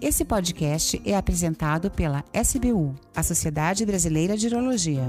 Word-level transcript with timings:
Esse 0.00 0.24
podcast 0.24 1.02
é 1.04 1.16
apresentado 1.16 1.90
pela 1.90 2.24
SBU, 2.32 2.94
a 3.16 3.20
Sociedade 3.24 3.84
Brasileira 3.84 4.36
de 4.36 4.46
Urologia. 4.46 5.02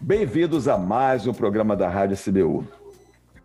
Bem-vindos 0.00 0.66
a 0.66 0.76
mais 0.76 1.24
um 1.28 1.32
programa 1.32 1.76
da 1.76 1.88
Rádio 1.88 2.14
SBU. 2.14 2.66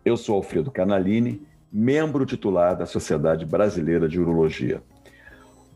Eu 0.04 0.16
sou 0.16 0.34
Alfredo 0.34 0.72
Canalini, 0.72 1.46
membro 1.72 2.26
titular 2.26 2.76
da 2.76 2.86
Sociedade 2.86 3.46
Brasileira 3.46 4.08
de 4.08 4.18
Urologia. 4.18 4.82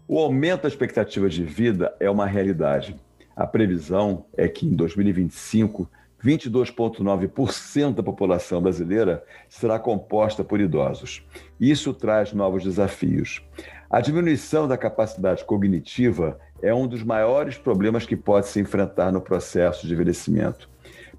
O 0.08 0.18
aumento 0.18 0.62
da 0.62 0.68
expectativa 0.68 1.28
de 1.28 1.44
vida 1.44 1.94
é 2.00 2.10
uma 2.10 2.26
realidade. 2.26 2.96
A 3.36 3.46
previsão 3.46 4.24
é 4.36 4.48
que 4.48 4.66
em 4.66 4.74
2025 4.74 5.88
22,9% 6.24 7.94
da 7.94 8.02
população 8.02 8.60
brasileira 8.60 9.24
será 9.48 9.78
composta 9.78 10.42
por 10.42 10.60
idosos. 10.60 11.24
Isso 11.60 11.94
traz 11.94 12.32
novos 12.32 12.64
desafios. 12.64 13.42
A 13.88 14.00
diminuição 14.00 14.66
da 14.66 14.76
capacidade 14.76 15.44
cognitiva 15.44 16.38
é 16.60 16.74
um 16.74 16.86
dos 16.86 17.02
maiores 17.02 17.56
problemas 17.56 18.04
que 18.04 18.16
pode 18.16 18.48
se 18.48 18.60
enfrentar 18.60 19.12
no 19.12 19.20
processo 19.20 19.86
de 19.86 19.94
envelhecimento. 19.94 20.68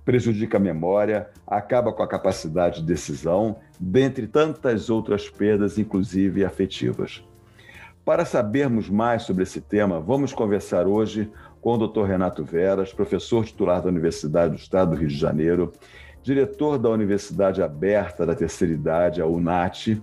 Prejudica 0.03 0.57
a 0.57 0.59
memória, 0.59 1.29
acaba 1.47 1.93
com 1.93 2.03
a 2.03 2.07
capacidade 2.07 2.81
de 2.81 2.87
decisão, 2.87 3.57
dentre 3.79 4.27
tantas 4.27 4.89
outras 4.89 5.29
perdas, 5.29 5.77
inclusive 5.77 6.43
afetivas. 6.43 7.23
Para 8.03 8.25
sabermos 8.25 8.89
mais 8.89 9.23
sobre 9.23 9.43
esse 9.43 9.61
tema, 9.61 9.99
vamos 9.99 10.33
conversar 10.33 10.87
hoje 10.87 11.31
com 11.61 11.73
o 11.73 11.87
Dr. 11.87 12.03
Renato 12.03 12.43
Veras, 12.43 12.93
professor 12.93 13.45
titular 13.45 13.81
da 13.81 13.89
Universidade 13.89 14.53
do 14.53 14.59
Estado 14.59 14.91
do 14.91 14.97
Rio 14.97 15.07
de 15.07 15.17
Janeiro, 15.17 15.71
diretor 16.21 16.77
da 16.77 16.89
Universidade 16.89 17.61
Aberta 17.61 18.25
da 18.25 18.35
Terceira 18.35 18.73
Idade, 18.73 19.21
a 19.21 19.25
UNAT, 19.25 20.01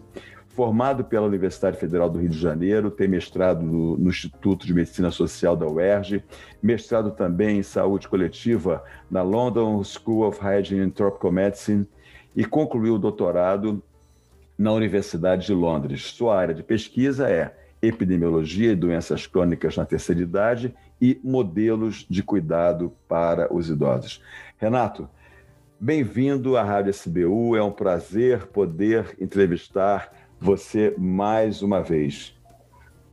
formado 0.48 1.04
pela 1.04 1.26
Universidade 1.26 1.76
Federal 1.76 2.08
do 2.08 2.18
Rio 2.18 2.30
de 2.30 2.38
Janeiro, 2.38 2.90
tem 2.90 3.06
mestrado 3.06 3.62
no, 3.62 3.96
no, 3.98 4.08
Instituto 4.08 4.66
de 4.66 4.72
Medicina 4.72 5.10
Social 5.10 5.54
da 5.54 5.66
UERJ, 5.66 6.24
mestrado 6.62 7.10
também 7.10 7.58
em 7.58 7.62
saúde 7.62 8.08
coletiva 8.08 8.82
na 9.10 9.22
London 9.22 9.84
School 9.84 10.26
of 10.26 10.40
Hygiene 10.40 10.80
and 10.80 10.90
Tropical 10.90 11.30
Medicine 11.30 11.86
e 12.34 12.44
concluiu 12.44 12.94
o 12.94 12.98
doutorado 12.98 13.82
na 14.58 14.72
Universidade 14.72 15.46
de 15.46 15.52
Londres. 15.52 16.06
Sua 16.06 16.38
área 16.38 16.54
de 16.54 16.62
pesquisa 16.62 17.28
é 17.28 17.54
epidemiologia 17.86 18.72
e 18.72 18.76
doenças 18.76 19.26
crônicas 19.26 19.76
na 19.76 19.84
terceira 19.84 20.20
idade 20.20 20.74
e 21.00 21.20
modelos 21.22 22.06
de 22.08 22.22
cuidado 22.22 22.92
para 23.08 23.52
os 23.54 23.68
idosos. 23.68 24.22
Renato, 24.56 25.08
bem-vindo 25.78 26.56
à 26.56 26.62
Rádio 26.62 26.90
SBU, 26.90 27.56
é 27.56 27.62
um 27.62 27.72
prazer 27.72 28.46
poder 28.46 29.16
entrevistar 29.20 30.12
você 30.40 30.94
mais 30.98 31.62
uma 31.62 31.82
vez. 31.82 32.34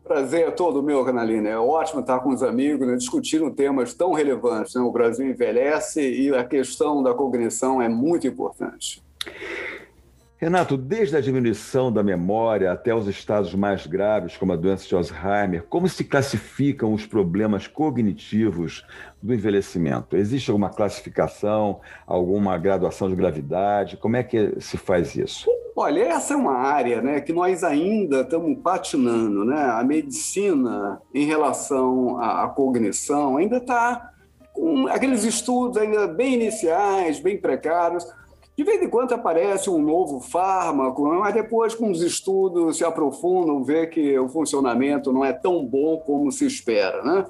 Prazer 0.04 0.48
é 0.48 0.52
todo 0.52 0.84
meu, 0.84 1.04
Canalina. 1.06 1.48
É 1.48 1.58
ótimo 1.58 2.02
estar 2.02 2.20
com 2.20 2.30
os 2.30 2.44
amigos, 2.44 2.86
né, 2.86 2.96
discutindo 2.96 3.50
temas 3.52 3.94
tão 3.94 4.12
relevantes. 4.12 4.76
Né? 4.76 4.82
O 4.82 4.92
Brasil 4.92 5.26
envelhece 5.26 6.02
e 6.02 6.36
a 6.36 6.44
questão 6.44 7.02
da 7.02 7.14
cognição 7.14 7.82
é 7.82 7.88
muito 7.88 8.28
importante. 8.28 9.02
Renato, 10.44 10.76
desde 10.76 11.16
a 11.16 11.22
diminuição 11.22 11.90
da 11.90 12.04
memória 12.04 12.70
até 12.70 12.94
os 12.94 13.08
estados 13.08 13.56
mais 13.56 13.88
graves, 13.88 14.36
como 14.36 14.52
a 14.52 14.58
doença 14.58 14.86
de 14.86 14.94
Alzheimer, 14.94 15.64
como 15.70 15.88
se 15.88 16.04
classificam 16.04 16.94
os 16.94 17.06
problemas 17.06 17.66
cognitivos 17.66 18.86
do 19.22 19.34
envelhecimento? 19.34 20.18
Existe 20.18 20.52
alguma 20.52 20.70
classificação, 20.70 21.80
alguma 22.06 22.58
graduação 22.58 23.08
de 23.10 23.16
gravidade? 23.16 23.96
Como 23.96 24.18
é 24.18 24.24
que 24.24 24.60
se 24.60 24.76
faz 24.76 25.16
isso? 25.16 25.50
Olha, 25.78 26.02
essa 26.10 26.34
é 26.34 26.36
uma 26.36 26.58
área 26.58 27.02
né, 27.02 27.22
que 27.22 27.32
nós 27.32 27.64
ainda 27.64 28.20
estamos 28.20 28.60
patinando. 28.62 29.46
Né? 29.46 29.56
A 29.56 29.82
medicina, 29.82 31.02
em 31.14 31.26
relação 31.26 32.20
à, 32.20 32.44
à 32.44 32.50
cognição, 32.50 33.38
ainda 33.38 33.60
está 33.60 34.12
com 34.52 34.88
aqueles 34.88 35.24
estudos 35.24 35.78
ainda 35.78 36.06
bem 36.06 36.34
iniciais, 36.34 37.22
bem 37.22 37.38
precários 37.38 38.06
de 38.56 38.64
vez 38.64 38.82
em 38.82 38.90
quando 38.90 39.14
aparece 39.14 39.70
um 39.70 39.82
novo 39.82 40.20
fármaco, 40.20 41.04
mas 41.04 41.34
depois, 41.34 41.74
com 41.74 41.90
os 41.90 42.02
estudos 42.02 42.78
se 42.78 42.86
aprofundam, 42.86 43.64
vê 43.64 43.88
que 43.88 44.18
o 44.20 44.30
funcionamento 44.30 45.12
não 45.12 45.26
é 45.26 45.34
tão 45.34 45.66
bom 45.66 45.98
como 45.98 46.32
se 46.32 46.46
espera. 46.46 47.02
Né? 47.02 47.26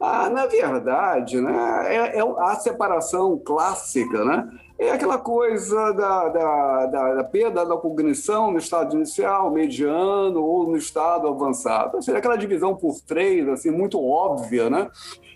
Ah, 0.00 0.30
na 0.30 0.46
verdade, 0.46 1.40
né, 1.40 1.84
é, 1.86 2.18
é 2.18 2.22
a 2.38 2.54
separação 2.54 3.36
clássica, 3.44 4.24
né? 4.24 4.48
é 4.78 4.90
aquela 4.90 5.18
coisa 5.18 5.92
da, 5.92 6.28
da, 6.28 6.86
da, 6.86 7.14
da, 7.14 7.24
perda 7.24 7.64
da 7.64 7.76
cognição 7.76 8.50
no 8.50 8.58
estado 8.58 8.96
inicial, 8.96 9.50
mediano 9.50 10.42
ou 10.42 10.66
no 10.66 10.76
estado 10.76 11.28
avançado. 11.28 11.96
Ou 11.96 12.02
seja, 12.02 12.18
aquela 12.18 12.36
divisão 12.36 12.74
por 12.74 13.00
três, 13.00 13.48
assim, 13.48 13.70
muito 13.70 14.02
óbvia, 14.02 14.68
né? 14.68 14.90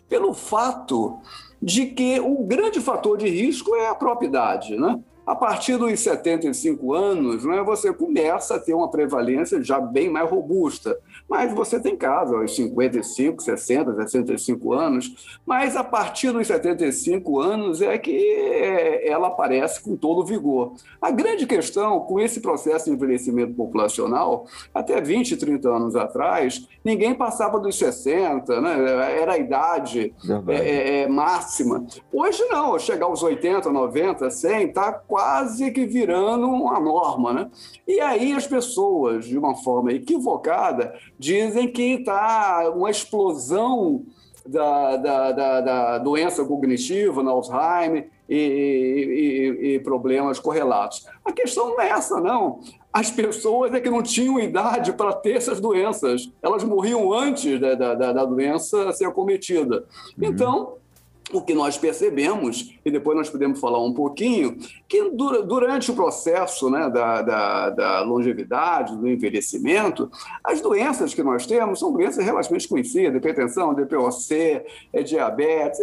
pelo 0.09 0.35
fato 0.35 1.19
de 1.61 1.87
que 1.87 2.21
o 2.21 2.45
grande 2.45 2.81
fator 2.81 3.17
de 3.17 3.29
risco 3.29 3.75
é 3.75 3.89
a 3.89 3.95
própria 3.95 4.27
idade. 4.27 4.77
Né? 4.77 4.99
A 5.27 5.35
partir 5.35 5.77
dos 5.77 5.99
75 5.99 6.95
anos, 6.95 7.45
né, 7.45 7.61
você 7.65 7.93
começa 7.93 8.55
a 8.55 8.61
ter 8.61 8.75
uma 8.75 8.89
prevalência 8.89 9.61
já 9.61 9.81
bem 9.81 10.09
mais 10.09 10.31
robusta. 10.31 10.97
Mas 11.29 11.53
você 11.53 11.81
tem 11.81 11.97
casos 11.97 12.35
aos 12.35 12.55
55, 12.55 13.43
60, 13.43 13.95
65 13.97 14.73
anos, 14.73 15.41
mas 15.45 15.75
a 15.75 15.83
partir 15.83 16.31
dos 16.31 16.47
75 16.47 17.41
anos 17.41 17.83
é 17.83 17.99
que 17.99 18.17
é, 18.17 19.09
ela 19.09 19.27
aparece 19.27 19.83
com 19.83 19.97
todo 19.97 20.25
vigor. 20.25 20.75
A 21.03 21.11
grande 21.11 21.45
questão 21.45 21.99
com 22.01 22.21
esse 22.21 22.41
processo 22.41 22.85
de 22.85 22.93
envelhecimento 22.93 23.55
populacional, 23.55 24.47
até 24.73 25.01
20, 25.01 25.37
30 25.37 25.69
anos 25.69 25.97
atrás, 25.97 26.69
ninguém 26.85 27.15
passava 27.15 27.59
dos 27.59 27.77
60, 27.77 28.61
né? 28.61 29.21
era 29.21 29.33
a 29.33 29.39
idade 29.39 30.15
é, 30.47 30.55
é, 30.55 31.01
é, 31.01 31.09
máxima. 31.09 31.85
Hoje 32.13 32.45
não, 32.45 32.79
chegar 32.79 33.07
aos 33.07 33.25
80, 33.25 33.69
90, 33.71 34.31
100, 34.31 34.69
está 34.69 34.93
quase 35.17 35.71
que 35.71 35.87
virando 35.87 36.47
uma 36.47 36.79
norma, 36.79 37.33
né? 37.33 37.51
E 37.89 37.99
aí 38.01 38.35
as 38.35 38.47
pessoas, 38.47 39.25
de 39.25 39.39
uma 39.39 39.55
forma 39.55 39.91
equivocada, 39.91 40.93
dizem 41.19 41.73
que 41.73 41.95
está 41.95 42.71
uma 42.77 42.91
explosão 42.91 44.05
da, 44.45 44.97
da, 44.99 45.33
da, 45.33 45.61
da, 45.63 45.99
doença 45.99 46.45
cognitiva, 46.45 47.23
no 47.23 47.31
Alzheimer 47.31 48.11
e, 48.29 48.37
e, 48.37 49.69
e, 49.69 49.79
problemas 49.79 50.39
correlatos. 50.39 51.07
A 51.25 51.33
questão 51.33 51.71
não 51.71 51.81
é 51.81 51.89
essa, 51.89 52.21
não. 52.21 52.61
As 52.93 53.11
pessoas 53.11 53.73
é 53.73 53.81
que 53.81 53.89
não 53.89 54.03
tinham 54.03 54.39
idade 54.39 54.93
para 54.93 55.15
ter 55.15 55.39
essas 55.39 55.63
doenças. 55.63 56.31
Elas 56.43 56.63
morriam 56.63 57.11
antes 57.11 57.59
da, 57.59 57.75
da, 57.75 58.13
da 58.13 58.25
doença 58.27 58.93
ser 58.93 59.07
acometida. 59.07 59.87
Uhum. 60.19 60.29
Então, 60.29 60.75
o 61.33 61.41
que 61.41 61.55
nós 61.55 61.77
percebemos, 61.77 62.75
e 62.85 62.91
depois 62.91 63.17
nós 63.17 63.29
podemos 63.29 63.59
falar 63.59 63.83
um 63.83 63.93
pouquinho, 63.93 64.57
que 64.89 65.11
durante 65.11 65.91
o 65.91 65.95
processo 65.95 66.71
né, 66.71 66.89
da, 66.89 67.23
da, 67.23 67.71
da, 67.71 68.01
longevidade, 68.03 68.97
do 68.97 69.09
envelhecimento, 69.09 70.11
as 70.43 70.61
doenças 70.61 71.15
que 71.15 71.23
nós 71.23 71.45
temos 71.45 71.81
são 71.81 71.93
doenças 71.93 72.25
relativamente 72.25 72.69
conhecidas, 72.69 73.17
hipertensão, 73.17 73.75
DPOC, 73.75 74.63
é 74.93 75.03
diabetes, 75.03 75.81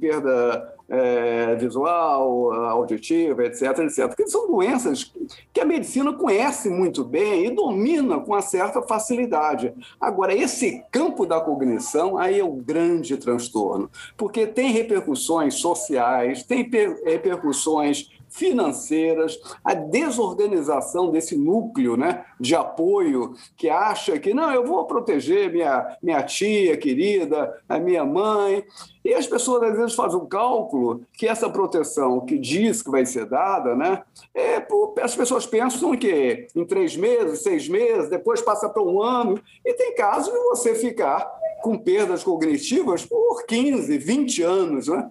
perda 0.00 0.75
é, 0.88 1.54
visual, 1.56 2.52
auditiva, 2.52 3.44
etc, 3.44 3.78
etc. 3.80 4.06
Porque 4.06 4.28
são 4.28 4.50
doenças 4.50 5.12
que 5.52 5.60
a 5.60 5.64
medicina 5.64 6.12
conhece 6.12 6.68
muito 6.68 7.04
bem 7.04 7.46
e 7.46 7.50
domina 7.50 8.20
com 8.20 8.32
uma 8.32 8.42
certa 8.42 8.80
facilidade. 8.82 9.74
Agora, 10.00 10.34
esse 10.34 10.84
campo 10.90 11.26
da 11.26 11.40
cognição, 11.40 12.18
aí 12.18 12.38
é 12.38 12.44
o 12.44 12.52
grande 12.52 13.16
transtorno, 13.16 13.90
porque 14.16 14.46
tem 14.46 14.70
repercussões 14.70 15.54
sociais, 15.54 16.42
tem 16.42 16.68
repercussões 17.04 18.10
financeiras, 18.36 19.40
a 19.64 19.72
desorganização 19.72 21.10
desse 21.10 21.36
núcleo 21.36 21.96
né, 21.96 22.24
de 22.38 22.54
apoio 22.54 23.34
que 23.56 23.68
acha 23.70 24.18
que 24.18 24.34
não, 24.34 24.52
eu 24.52 24.64
vou 24.64 24.84
proteger 24.84 25.50
minha, 25.50 25.96
minha 26.02 26.22
tia 26.22 26.76
querida, 26.76 27.58
a 27.68 27.78
minha 27.78 28.04
mãe. 28.04 28.64
E 29.02 29.14
as 29.14 29.26
pessoas 29.26 29.62
às 29.62 29.76
vezes 29.76 29.94
fazem 29.94 30.18
um 30.18 30.26
cálculo 30.26 31.02
que 31.12 31.28
essa 31.28 31.48
proteção 31.48 32.20
que 32.26 32.36
diz 32.36 32.82
que 32.82 32.90
vai 32.90 33.06
ser 33.06 33.24
dada, 33.24 33.74
né, 33.74 34.02
é, 34.34 34.66
as 35.00 35.14
pessoas 35.14 35.46
pensam 35.46 35.96
que 35.96 36.48
em 36.54 36.64
três 36.64 36.96
meses, 36.96 37.42
seis 37.42 37.68
meses, 37.68 38.10
depois 38.10 38.42
passa 38.42 38.68
para 38.68 38.82
um 38.82 39.00
ano, 39.00 39.40
e 39.64 39.72
tem 39.74 39.94
casos 39.94 40.32
de 40.32 40.38
você 40.40 40.74
ficar 40.74 41.35
com 41.62 41.78
perdas 41.78 42.22
cognitivas 42.22 43.04
por 43.04 43.44
15, 43.46 43.98
20 43.98 44.42
anos, 44.42 44.88
né? 44.88 45.10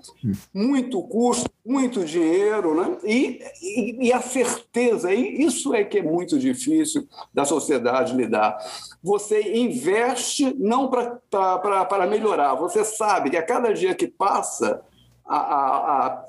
Muito 0.53 1.01
custo, 1.03 1.49
muito 1.65 2.03
dinheiro, 2.05 2.75
né? 2.75 2.97
E, 3.03 3.41
e, 3.61 4.07
e 4.07 4.13
a 4.13 4.21
certeza, 4.21 5.13
e 5.13 5.41
isso 5.43 5.73
é 5.73 5.83
que 5.83 5.99
é 5.99 6.03
muito 6.03 6.39
difícil 6.39 7.07
da 7.33 7.45
sociedade 7.45 8.15
lidar. 8.15 8.57
Você 9.03 9.57
investe 9.57 10.55
não 10.57 10.89
para 10.89 12.07
melhorar, 12.07 12.55
você 12.55 12.83
sabe 12.85 13.29
que 13.29 13.37
a 13.37 13.43
cada 13.43 13.73
dia 13.73 13.95
que 13.95 14.07
passa, 14.07 14.81
a, 15.25 15.37
a, 15.37 16.07
a 16.07 16.25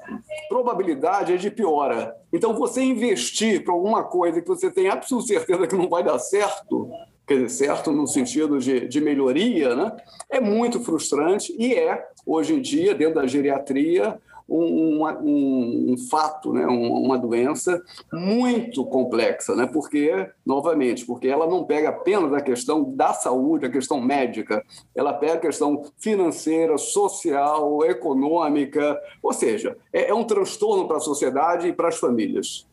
probabilidade 0.49 1.35
é 1.35 1.37
de 1.37 1.51
piora. 1.51 2.17
Então, 2.33 2.55
você 2.55 2.83
investir 2.83 3.63
para 3.63 3.75
alguma 3.75 4.05
coisa 4.05 4.41
que 4.41 4.49
você 4.49 4.71
tem 4.71 4.89
absoluta 4.89 5.29
certeza 5.29 5.67
que 5.67 5.77
não 5.77 5.89
vai 5.89 6.03
dar 6.03 6.19
certo, 6.19 6.91
dizer, 7.35 7.49
certo 7.51 7.93
no 7.93 8.07
sentido 8.07 8.59
de, 8.59 8.87
de 8.87 9.01
melhoria, 9.01 9.75
né? 9.75 9.97
é 10.31 10.41
muito 10.41 10.81
frustrante 10.81 11.55
e 11.59 11.75
é, 11.75 12.07
hoje 12.25 12.55
em 12.55 12.61
dia, 12.61 12.95
dentro 12.95 13.17
da 13.17 13.27
geriatria, 13.27 14.19
um, 14.49 15.05
um, 15.05 15.93
um 15.93 15.99
fato, 16.09 16.53
né? 16.53 16.65
uma 16.67 17.19
doença 17.19 17.83
muito 18.13 18.85
complexa, 18.85 19.57
né? 19.57 19.67
porque, 19.67 20.29
novamente, 20.45 21.05
porque 21.05 21.27
ela 21.27 21.47
não 21.47 21.65
pega 21.65 21.89
apenas 21.89 22.33
a 22.33 22.41
questão 22.41 22.85
da 22.95 23.13
saúde, 23.13 23.67
a 23.67 23.71
questão 23.71 24.01
médica, 24.01 24.65
ela 24.95 25.13
pega 25.13 25.35
a 25.35 25.41
questão 25.41 25.83
financeira, 25.99 26.79
social, 26.79 27.85
econômica, 27.85 28.99
ou 29.23 29.33
seja, 29.33 29.77
é, 29.93 30.11
é 30.11 30.15
um 30.15 30.25
transtorno 30.25 30.87
para 30.87 30.99
a 30.99 31.01
sociedade 31.01 31.69
e 31.69 31.73
para 31.73 31.89
as 31.89 31.99
famílias. 31.99 32.67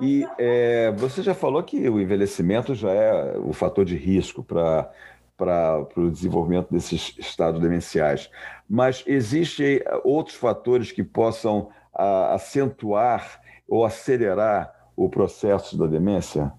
E 0.00 0.26
é, 0.38 0.92
você 0.92 1.22
já 1.22 1.34
falou 1.34 1.62
que 1.62 1.88
o 1.88 2.00
envelhecimento 2.00 2.74
já 2.74 2.90
é 2.90 3.38
o 3.38 3.52
fator 3.52 3.84
de 3.84 3.96
risco 3.96 4.42
para 4.42 4.90
para 5.36 5.84
o 5.96 6.10
desenvolvimento 6.12 6.68
desses 6.70 7.12
estados 7.18 7.60
demenciais. 7.60 8.30
Mas 8.70 9.02
existem 9.04 9.80
outros 10.04 10.36
fatores 10.36 10.92
que 10.92 11.02
possam 11.02 11.70
a, 11.92 12.34
acentuar 12.34 13.40
ou 13.68 13.84
acelerar 13.84 14.72
o 14.96 15.08
processo 15.08 15.76
da 15.76 15.86
demência? 15.86 16.52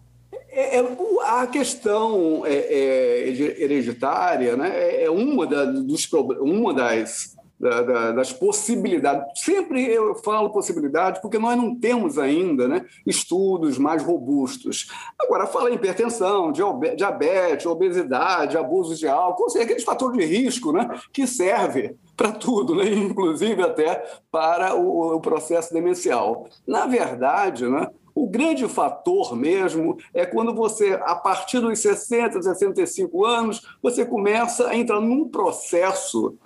É, 0.50 0.80
é, 0.80 0.98
a 1.26 1.48
questão 1.48 2.46
é, 2.46 2.54
é, 2.54 3.30
hereditária 3.62 4.56
né, 4.56 4.70
é, 4.70 5.04
é 5.06 5.10
uma, 5.10 5.46
da, 5.46 5.66
dos, 5.66 6.12
uma 6.12 6.74
das 6.74 7.36
da, 7.66 7.82
da, 7.82 8.12
das 8.12 8.32
possibilidades. 8.32 9.42
Sempre 9.42 9.84
eu 9.86 10.14
falo 10.16 10.52
possibilidade 10.52 11.20
porque 11.20 11.40
nós 11.40 11.58
não 11.58 11.76
temos 11.76 12.20
ainda 12.20 12.68
né, 12.68 12.86
estudos 13.06 13.80
mais 13.80 14.04
robustos. 14.04 14.92
Agora, 15.20 15.48
fala 15.48 15.72
em 15.72 15.74
hipertensão, 15.74 16.52
diabetes, 16.52 17.66
obesidade, 17.66 18.58
abuso 18.58 18.96
de 18.96 19.08
álcool, 19.08 19.44
ou 19.44 19.50
seja, 19.50 19.66
aqueles 19.66 19.84
fatores 19.84 20.18
de 20.20 20.26
risco 20.26 20.72
né, 20.72 20.88
que 21.12 21.26
servem 21.26 21.98
para 22.16 22.32
tudo, 22.32 22.76
né, 22.76 22.88
inclusive 22.94 23.62
até 23.64 24.06
para 24.32 24.76
o, 24.76 25.16
o 25.16 25.20
processo 25.20 25.74
demencial. 25.74 26.48
Na 26.68 26.86
verdade, 26.86 27.68
né, 27.68 27.88
o 28.16 28.30
grande 28.30 28.66
fator 28.70 29.36
mesmo 29.36 29.98
é 30.14 30.26
quando 30.26 30.56
você, 30.56 30.98
a 31.04 31.16
partir 31.16 31.60
dos 31.60 31.80
60, 31.80 32.42
65 32.42 33.26
anos, 33.26 33.68
você 33.84 34.06
começa 34.06 34.70
a 34.70 34.76
entrar 34.76 35.02
num 35.02 35.28
processo 35.28 36.38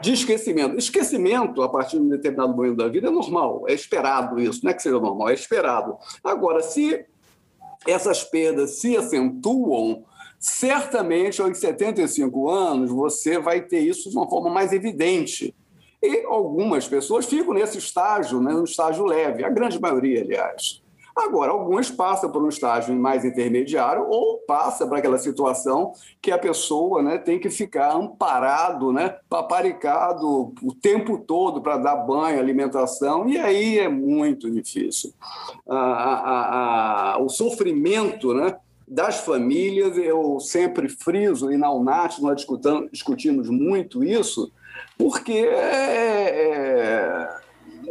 de 0.00 0.12
esquecimento. 0.12 0.76
Esquecimento, 0.76 1.62
a 1.62 1.68
partir 1.68 1.96
de 1.98 2.02
um 2.02 2.08
determinado 2.08 2.54
momento 2.54 2.76
da 2.76 2.88
vida, 2.88 3.08
é 3.08 3.10
normal, 3.10 3.64
é 3.68 3.72
esperado 3.72 4.40
isso, 4.40 4.60
não 4.62 4.70
é 4.70 4.74
que 4.74 4.82
seja 4.82 4.98
normal, 4.98 5.28
é 5.28 5.34
esperado. 5.34 5.96
Agora, 6.22 6.62
se 6.62 7.04
essas 7.86 8.24
perdas 8.24 8.78
se 8.80 8.96
acentuam, 8.96 10.04
certamente 10.38 11.40
aos 11.40 11.58
75 11.58 12.50
anos 12.50 12.90
você 12.90 13.38
vai 13.38 13.62
ter 13.62 13.80
isso 13.80 14.10
de 14.10 14.16
uma 14.16 14.28
forma 14.28 14.50
mais 14.50 14.72
evidente. 14.72 15.54
E 16.02 16.24
algumas 16.26 16.86
pessoas 16.86 17.24
ficam 17.24 17.54
nesse 17.54 17.78
estágio, 17.78 18.40
né, 18.40 18.52
estágio 18.62 19.06
leve, 19.06 19.42
a 19.42 19.48
grande 19.48 19.80
maioria, 19.80 20.20
aliás. 20.20 20.83
Agora, 21.16 21.52
alguns 21.52 21.90
passam 21.90 22.30
por 22.30 22.42
um 22.42 22.48
estágio 22.48 22.94
mais 22.94 23.24
intermediário 23.24 24.04
ou 24.08 24.38
passa 24.38 24.84
para 24.84 24.98
aquela 24.98 25.16
situação 25.16 25.92
que 26.20 26.32
a 26.32 26.38
pessoa 26.38 27.02
né, 27.02 27.18
tem 27.18 27.38
que 27.38 27.48
ficar 27.48 27.94
amparado, 27.94 28.92
né, 28.92 29.16
paparicado 29.28 30.52
o 30.60 30.74
tempo 30.74 31.18
todo 31.18 31.60
para 31.60 31.78
dar 31.78 31.96
banho, 31.96 32.40
alimentação, 32.40 33.28
e 33.28 33.38
aí 33.38 33.78
é 33.78 33.88
muito 33.88 34.50
difícil. 34.50 35.14
o 37.20 37.28
sofrimento 37.28 38.34
né, 38.34 38.56
das 38.86 39.20
famílias, 39.20 39.96
eu 39.96 40.40
sempre 40.40 40.88
friso, 40.88 41.52
e 41.52 41.56
na 41.56 41.70
UNAT 41.70 42.20
nós 42.20 42.44
discutimos 42.90 43.48
muito 43.48 44.02
isso, 44.02 44.52
porque 44.98 45.32
é, 45.32 46.28
é 46.40 47.43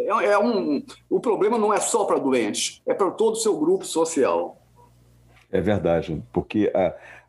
é, 0.05 0.25
é 0.31 0.39
um, 0.39 0.83
o 1.09 1.19
problema 1.19 1.57
não 1.57 1.73
é 1.73 1.79
só 1.79 2.05
para 2.05 2.19
doentes, 2.19 2.81
é 2.85 2.93
para 2.93 3.11
todo 3.11 3.33
o 3.33 3.37
seu 3.37 3.57
grupo 3.57 3.85
social. 3.85 4.57
É 5.51 5.61
verdade, 5.61 6.23
porque 6.33 6.71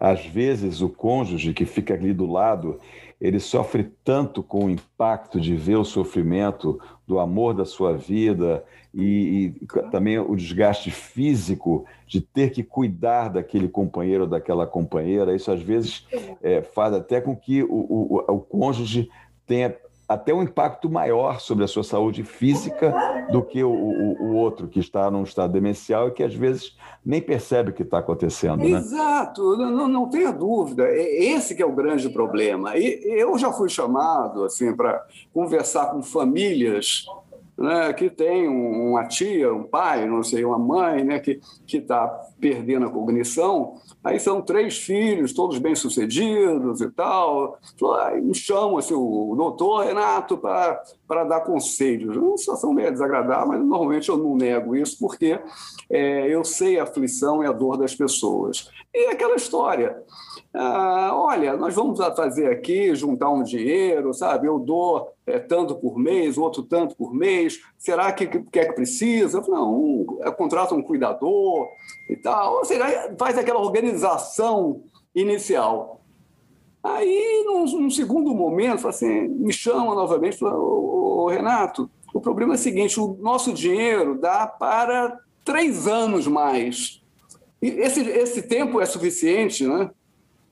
às 0.00 0.24
vezes 0.24 0.80
o 0.80 0.88
cônjuge 0.88 1.52
que 1.52 1.66
fica 1.66 1.92
ali 1.92 2.12
do 2.14 2.24
lado, 2.24 2.80
ele 3.20 3.38
sofre 3.38 3.92
tanto 4.02 4.42
com 4.42 4.64
o 4.64 4.70
impacto 4.70 5.38
de 5.38 5.54
ver 5.54 5.76
o 5.76 5.84
sofrimento 5.84 6.80
do 7.06 7.18
amor 7.18 7.52
da 7.52 7.66
sua 7.66 7.94
vida 7.94 8.64
e, 8.94 9.52
e 9.60 9.66
também 9.90 10.18
o 10.18 10.34
desgaste 10.34 10.90
físico 10.90 11.84
de 12.06 12.20
ter 12.20 12.50
que 12.50 12.62
cuidar 12.62 13.28
daquele 13.28 13.68
companheiro 13.68 14.24
ou 14.24 14.30
daquela 14.30 14.66
companheira. 14.66 15.36
Isso 15.36 15.50
às 15.50 15.60
vezes 15.60 16.06
é, 16.42 16.62
faz 16.62 16.94
até 16.94 17.20
com 17.20 17.36
que 17.36 17.62
o, 17.62 17.68
o, 17.68 18.24
o 18.26 18.40
cônjuge 18.40 19.10
tenha 19.46 19.76
até 20.08 20.34
um 20.34 20.42
impacto 20.42 20.90
maior 20.90 21.40
sobre 21.40 21.64
a 21.64 21.68
sua 21.68 21.82
saúde 21.82 22.22
física 22.24 22.94
do 23.30 23.42
que 23.42 23.62
o, 23.64 23.70
o, 23.70 24.22
o, 24.22 24.34
outro 24.36 24.68
que 24.68 24.78
está 24.78 25.10
num 25.10 25.22
estado 25.22 25.52
demencial 25.52 26.08
e 26.08 26.10
que 26.10 26.22
às 26.22 26.34
vezes 26.34 26.76
nem 27.04 27.22
percebe 27.22 27.70
o 27.70 27.72
que 27.72 27.82
está 27.82 27.98
acontecendo. 27.98 28.58
Né? 28.58 28.78
Exato, 28.78 29.56
não, 29.56 29.88
não 29.88 30.08
tenha 30.08 30.32
dúvida. 30.32 30.84
Esse 30.90 31.54
que 31.54 31.62
é 31.62 31.66
o 31.66 31.74
grande 31.74 32.08
problema. 32.10 32.76
E 32.76 33.02
eu 33.04 33.38
já 33.38 33.50
fui 33.52 33.68
chamado 33.68 34.44
assim 34.44 34.74
para 34.74 35.04
conversar 35.32 35.86
com 35.86 36.02
famílias 36.02 37.06
né, 37.56 37.92
que 37.92 38.10
tem 38.10 38.48
uma 38.48 39.06
tia, 39.06 39.52
um 39.52 39.62
pai, 39.62 40.06
não 40.06 40.22
sei, 40.22 40.44
uma 40.44 40.58
mãe, 40.58 41.04
né, 41.04 41.20
que 41.20 41.40
está 41.72 42.06
perdendo 42.44 42.84
a 42.84 42.90
cognição, 42.90 43.76
aí 44.04 44.20
são 44.20 44.42
três 44.42 44.76
filhos, 44.76 45.32
todos 45.32 45.56
bem-sucedidos 45.56 46.82
e 46.82 46.90
tal, 46.90 47.58
me 48.22 48.34
chamam 48.34 48.76
assim, 48.76 48.92
o 48.92 49.34
doutor 49.34 49.86
Renato 49.86 50.36
para 50.36 51.24
dar 51.24 51.40
conselhos. 51.40 52.14
Uma 52.14 52.36
situação 52.36 52.74
meio 52.74 52.92
desagradável, 52.92 53.48
mas 53.48 53.60
normalmente 53.60 54.10
eu 54.10 54.18
não 54.18 54.36
nego 54.36 54.76
isso, 54.76 54.98
porque 54.98 55.40
é, 55.88 56.28
eu 56.28 56.44
sei 56.44 56.78
a 56.78 56.82
aflição 56.82 57.42
e 57.42 57.46
a 57.46 57.52
dor 57.52 57.78
das 57.78 57.94
pessoas. 57.94 58.68
E 58.92 59.06
aquela 59.06 59.36
história, 59.36 60.02
ah, 60.52 61.10
olha, 61.14 61.56
nós 61.56 61.74
vamos 61.74 61.98
fazer 62.14 62.48
aqui, 62.48 62.94
juntar 62.94 63.28
um 63.30 63.42
dinheiro, 63.42 64.14
sabe? 64.14 64.46
Eu 64.46 64.58
dou 64.58 65.12
é, 65.26 65.38
tanto 65.38 65.74
por 65.74 65.98
mês, 65.98 66.38
outro 66.38 66.62
tanto 66.62 66.94
por 66.94 67.12
mês. 67.12 67.58
Será 67.76 68.12
que, 68.12 68.26
que, 68.26 68.40
que 68.40 68.60
é 68.60 68.66
que 68.66 68.72
precisa? 68.72 69.38
Eu 69.38 69.48
não, 69.48 69.74
um, 69.74 70.18
é, 70.20 70.30
contrata 70.30 70.74
um 70.74 70.82
cuidador 70.82 71.68
e 72.08 72.16
tal. 72.16 72.58
Ou 72.58 72.64
seja, 72.64 73.14
faz 73.18 73.36
aquela 73.38 73.60
organização 73.60 74.82
inicial. 75.14 76.00
Aí, 76.82 77.42
num, 77.46 77.64
num 77.64 77.90
segundo 77.90 78.34
momento, 78.34 78.86
assim, 78.86 79.28
me 79.28 79.52
chama 79.52 79.94
novamente, 79.94 80.36
fala, 80.36 81.32
Renato, 81.32 81.90
o 82.12 82.20
problema 82.20 82.54
é 82.54 82.56
o 82.56 82.58
seguinte, 82.58 83.00
o 83.00 83.16
nosso 83.20 83.52
dinheiro 83.52 84.18
dá 84.18 84.46
para 84.46 85.18
três 85.44 85.86
anos 85.86 86.26
mais. 86.26 87.02
E 87.60 87.68
esse, 87.68 88.00
esse 88.02 88.42
tempo 88.42 88.80
é 88.80 88.86
suficiente, 88.86 89.66
né? 89.66 89.90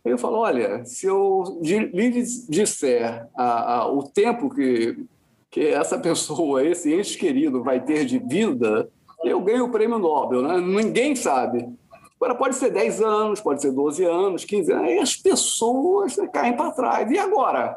Eu 0.04 0.18
falo, 0.18 0.38
olha, 0.38 0.85
se 0.85 1.06
eu 1.06 1.61
lhe 1.62 2.23
disser 2.49 3.28
a, 3.37 3.75
a, 3.75 3.92
o 3.92 4.02
tempo 4.02 4.50
que, 4.50 5.04
que 5.50 5.61
essa 5.68 5.99
pessoa, 6.00 6.64
esse 6.64 6.92
ente 6.92 7.16
querido, 7.16 7.62
vai 7.62 7.80
ter 7.80 8.04
de 8.04 8.18
vida, 8.18 8.90
eu 9.25 9.41
ganho 9.41 9.67
o 9.67 9.71
prêmio 9.71 9.99
Nobel, 9.99 10.43
né? 10.43 10.61
Ninguém 10.61 11.14
sabe. 11.14 11.69
Agora, 12.17 12.35
pode 12.37 12.55
ser 12.55 12.71
10 12.71 13.02
anos, 13.02 13.41
pode 13.41 13.61
ser 13.61 13.73
12 13.73 14.05
anos, 14.05 14.45
15 14.45 14.73
anos, 14.73 14.85
aí 14.85 14.99
as 14.99 15.17
pessoas 15.17 16.17
caem 16.33 16.57
para 16.57 16.71
trás. 16.71 17.11
E 17.11 17.19
agora? 17.19 17.76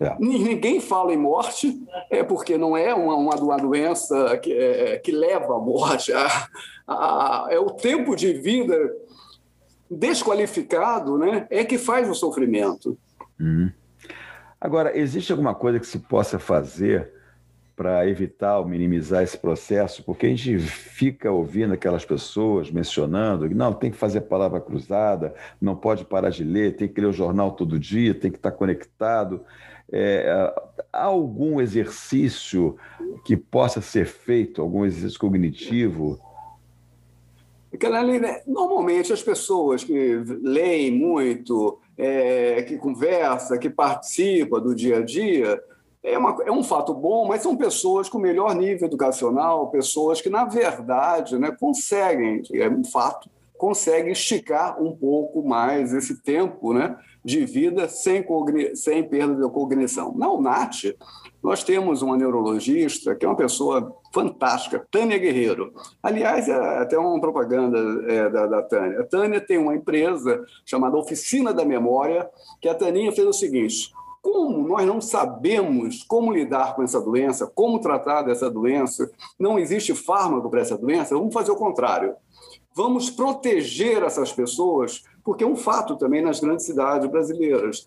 É. 0.00 0.16
Ninguém 0.18 0.80
fala 0.80 1.14
em 1.14 1.16
morte, 1.16 1.80
é 2.10 2.24
porque 2.24 2.58
não 2.58 2.76
é 2.76 2.92
uma, 2.92 3.14
uma, 3.14 3.56
doença 3.56 4.36
que, 4.38 4.52
é, 4.52 4.98
que 4.98 5.12
leva 5.12 5.54
à 5.56 5.58
morte. 5.58 6.12
A, 6.12 6.48
a, 6.86 7.46
é 7.50 7.58
o 7.58 7.70
tempo 7.70 8.16
de 8.16 8.32
vida 8.32 8.76
desqualificado 9.88 11.16
né, 11.16 11.46
é 11.48 11.64
que 11.64 11.78
faz 11.78 12.08
o 12.10 12.14
sofrimento. 12.14 12.98
Uhum. 13.38 13.70
Agora, 14.60 14.96
existe 14.98 15.30
alguma 15.30 15.54
coisa 15.54 15.78
que 15.78 15.86
se 15.86 16.00
possa 16.00 16.38
fazer 16.38 17.12
para 17.76 18.08
evitar 18.08 18.58
ou 18.58 18.66
minimizar 18.66 19.22
esse 19.22 19.36
processo? 19.36 20.02
Porque 20.04 20.26
a 20.26 20.28
gente 20.28 20.58
fica 20.58 21.30
ouvindo 21.30 21.74
aquelas 21.74 22.04
pessoas 22.04 22.70
mencionando 22.70 23.48
que 23.48 23.54
não, 23.54 23.72
tem 23.72 23.90
que 23.90 23.96
fazer 23.96 24.22
palavra 24.22 24.60
cruzada, 24.60 25.34
não 25.60 25.74
pode 25.74 26.04
parar 26.04 26.30
de 26.30 26.44
ler, 26.44 26.76
tem 26.76 26.88
que 26.88 27.00
ler 27.00 27.08
o 27.08 27.12
jornal 27.12 27.52
todo 27.52 27.78
dia, 27.78 28.14
tem 28.14 28.30
que 28.30 28.38
estar 28.38 28.52
conectado. 28.52 29.44
É, 29.92 30.52
há 30.92 31.04
algum 31.04 31.60
exercício 31.60 32.76
que 33.24 33.36
possa 33.36 33.80
ser 33.80 34.06
feito, 34.06 34.62
algum 34.62 34.84
exercício 34.84 35.20
cognitivo 35.20 36.20
né, 38.20 38.42
normalmente 38.46 39.12
as 39.12 39.22
pessoas 39.22 39.82
que 39.82 40.22
leem 40.42 40.92
muito, 40.92 41.78
é, 41.98 42.62
que 42.62 42.76
conversa, 42.76 43.58
que 43.58 43.68
participa 43.68 44.60
do 44.60 44.74
dia 44.74 44.98
a 44.98 45.02
dia, 45.02 45.60
é, 46.04 46.18
uma, 46.18 46.36
é, 46.44 46.52
um 46.52 46.62
fato 46.62 46.92
bom, 46.92 47.26
mas 47.26 47.42
são 47.42 47.56
pessoas 47.56 48.10
com 48.10 48.18
melhor 48.18 48.54
nível 48.54 48.86
educacional, 48.86 49.70
pessoas 49.70 50.20
que, 50.20 50.28
na 50.28 50.44
verdade, 50.44 51.38
né, 51.38 51.50
conseguem, 51.58 52.42
é 52.52 52.68
um 52.68 52.84
fato, 52.84 53.30
conseguem 53.56 54.12
esticar 54.12 54.80
um 54.82 54.94
pouco 54.94 55.42
mais 55.42 55.94
esse 55.94 56.22
tempo 56.22 56.74
né, 56.74 56.94
de 57.24 57.46
vida 57.46 57.88
sem, 57.88 58.22
sem 58.74 59.02
perda 59.02 59.34
de 59.34 59.50
cognição. 59.50 60.14
Na 60.14 60.30
UNAT, 60.30 60.94
nós 61.42 61.64
temos 61.64 62.02
uma 62.02 62.18
neurologista 62.18 63.14
que 63.14 63.24
é 63.24 63.28
uma 63.28 63.36
pessoa 63.36 63.96
fantástica, 64.12 64.86
Tânia 64.90 65.16
Guerreiro. 65.16 65.72
Aliás, 66.02 66.48
é 66.48 66.54
até 66.78 66.98
uma 66.98 67.18
propaganda 67.18 67.78
é, 68.12 68.28
da, 68.28 68.46
da 68.46 68.62
Tânia. 68.62 69.00
A 69.00 69.04
Tânia 69.04 69.40
tem 69.40 69.56
uma 69.56 69.74
empresa 69.74 70.44
chamada 70.66 70.98
Oficina 70.98 71.52
da 71.52 71.64
Memória, 71.64 72.28
que 72.60 72.68
a 72.68 72.74
Taninha 72.74 73.12
fez 73.12 73.26
o 73.26 73.32
seguinte: 73.32 73.90
como 74.24 74.66
nós 74.66 74.86
não 74.86 75.02
sabemos 75.02 76.02
como 76.02 76.32
lidar 76.32 76.74
com 76.74 76.82
essa 76.82 76.98
doença, 76.98 77.46
como 77.54 77.78
tratar 77.78 78.22
dessa 78.22 78.50
doença, 78.50 79.10
não 79.38 79.58
existe 79.58 79.94
fármaco 79.94 80.48
para 80.48 80.62
essa 80.62 80.78
doença, 80.78 81.14
vamos 81.14 81.34
fazer 81.34 81.50
o 81.50 81.56
contrário. 81.56 82.14
Vamos 82.74 83.10
proteger 83.10 84.02
essas 84.02 84.32
pessoas, 84.32 85.04
porque 85.22 85.44
é 85.44 85.46
um 85.46 85.54
fato 85.54 85.96
também 85.96 86.22
nas 86.22 86.40
grandes 86.40 86.64
cidades 86.64 87.06
brasileiras. 87.10 87.84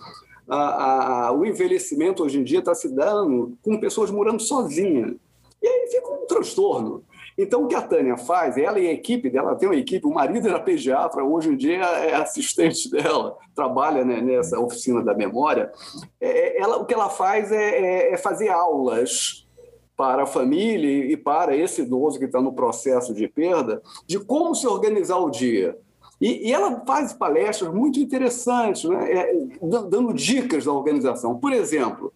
A, 0.47 1.25
a, 1.25 1.31
o 1.31 1.43
envelhecimento 1.43 2.23
hoje 2.23 2.39
em 2.39 2.43
dia 2.43 2.59
está 2.59 2.75
se 2.75 2.87
dando 2.87 3.57
com 3.63 3.79
pessoas 3.79 4.11
morando 4.11 4.39
sozinhas. 4.39 5.15
E 5.59 5.67
aí 5.67 5.87
fica 5.91 6.07
um 6.07 6.27
transtorno. 6.27 7.03
Então, 7.37 7.63
o 7.63 7.67
que 7.67 7.75
a 7.75 7.81
Tânia 7.81 8.17
faz, 8.17 8.57
ela 8.57 8.79
e 8.79 8.87
a 8.87 8.93
equipe 8.93 9.29
dela, 9.29 9.55
tem 9.55 9.69
uma 9.69 9.75
equipe, 9.75 10.07
o 10.07 10.13
marido 10.13 10.47
era 10.47 10.59
pediatra, 10.59 11.23
hoje 11.23 11.49
em 11.49 11.55
dia 11.55 11.83
é 11.83 12.15
assistente 12.15 12.89
dela, 12.91 13.37
trabalha 13.53 14.03
né, 14.03 14.19
nessa 14.19 14.59
oficina 14.59 15.03
da 15.03 15.13
memória. 15.13 15.71
É, 16.19 16.59
ela, 16.59 16.77
o 16.77 16.85
que 16.85 16.95
ela 16.95 17.09
faz 17.09 17.51
é, 17.51 18.09
é, 18.09 18.13
é 18.13 18.17
fazer 18.17 18.49
aulas 18.49 19.47
para 19.95 20.23
a 20.23 20.27
família 20.27 21.11
e 21.11 21.15
para 21.15 21.55
esse 21.55 21.81
idoso 21.81 22.17
que 22.17 22.25
está 22.25 22.41
no 22.41 22.53
processo 22.53 23.13
de 23.13 23.27
perda, 23.27 23.81
de 24.05 24.19
como 24.19 24.55
se 24.55 24.67
organizar 24.67 25.17
o 25.17 25.29
dia. 25.29 25.77
E, 26.19 26.49
e 26.49 26.53
ela 26.53 26.83
faz 26.85 27.13
palestras 27.13 27.71
muito 27.71 27.99
interessantes, 27.99 28.89
né? 28.89 29.11
é, 29.11 29.33
dando 29.61 30.13
dicas 30.13 30.65
da 30.65 30.71
organização. 30.71 31.39
Por 31.39 31.53
exemplo, 31.53 32.11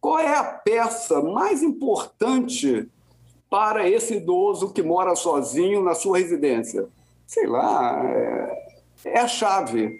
qual 0.00 0.18
é 0.18 0.36
a 0.36 0.44
peça 0.44 1.22
mais 1.22 1.62
importante 1.62 2.88
para 3.50 3.88
esse 3.88 4.14
idoso 4.14 4.72
que 4.72 4.82
mora 4.82 5.16
sozinho 5.16 5.82
na 5.82 5.94
sua 5.94 6.18
residência? 6.18 6.86
Sei 7.26 7.46
lá, 7.46 8.00
é, 8.04 8.64
é 9.04 9.18
a 9.18 9.28
chave. 9.28 9.98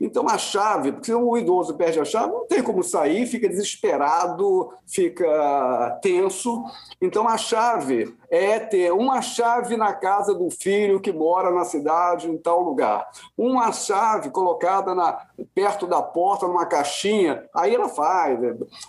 Então, 0.00 0.28
a 0.28 0.36
chave, 0.36 0.92
porque 0.92 1.06
se 1.06 1.14
o 1.14 1.36
idoso 1.36 1.74
perde 1.74 2.00
a 2.00 2.04
chave, 2.04 2.32
não 2.32 2.46
tem 2.46 2.62
como 2.62 2.82
sair, 2.82 3.26
fica 3.26 3.48
desesperado, 3.48 4.70
fica 4.86 5.98
tenso. 6.02 6.62
Então, 7.00 7.28
a 7.28 7.36
chave 7.36 8.14
é 8.30 8.58
ter 8.58 8.92
uma 8.92 9.22
chave 9.22 9.76
na 9.76 9.92
casa 9.92 10.34
do 10.34 10.50
filho 10.50 11.00
que 11.00 11.12
mora 11.12 11.50
na 11.50 11.64
cidade, 11.64 12.30
em 12.30 12.36
tal 12.36 12.60
lugar. 12.60 13.08
Uma 13.36 13.72
chave 13.72 14.30
colocada 14.30 14.94
na, 14.94 15.18
perto 15.54 15.86
da 15.86 16.02
porta, 16.02 16.46
numa 16.46 16.66
caixinha. 16.66 17.44
Aí 17.54 17.74
ela 17.74 17.88
faz, 17.88 18.38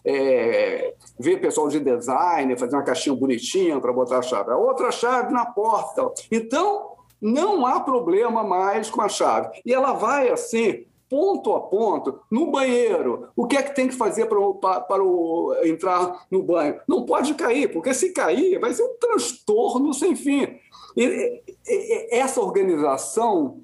é, 0.03 0.93
vê 1.19 1.37
pessoal 1.37 1.67
de 1.67 1.79
design, 1.79 2.57
fazer 2.57 2.75
uma 2.75 2.83
caixinha 2.83 3.15
bonitinha 3.15 3.79
para 3.79 3.93
botar 3.93 4.19
a 4.19 4.23
chave. 4.23 4.51
A 4.51 4.57
outra 4.57 4.91
chave 4.91 5.33
na 5.33 5.45
porta. 5.45 6.11
Então, 6.31 6.95
não 7.21 7.65
há 7.65 7.79
problema 7.79 8.43
mais 8.43 8.89
com 8.89 9.01
a 9.01 9.09
chave. 9.09 9.61
E 9.65 9.73
ela 9.73 9.93
vai 9.93 10.29
assim 10.29 10.85
ponto 11.09 11.53
a 11.53 11.61
ponto, 11.61 12.19
no 12.31 12.51
banheiro. 12.51 13.29
O 13.35 13.47
que 13.47 13.57
é 13.57 13.63
que 13.63 13.75
tem 13.75 13.87
que 13.87 13.95
fazer 13.95 14.25
para, 14.27 14.81
para, 14.81 15.03
o, 15.03 15.55
entrar 15.63 16.25
no 16.29 16.43
banho? 16.43 16.79
Não 16.87 17.05
pode 17.05 17.33
cair, 17.33 17.71
porque 17.71 17.93
se 17.93 18.11
cair, 18.11 18.59
vai 18.59 18.73
ser 18.73 18.83
um 18.83 18.97
transtorno 18.99 19.93
sem 19.93 20.15
fim. 20.15 20.47
E, 20.95 21.41
e, 21.67 22.07
essa 22.11 22.41
organização 22.41 23.61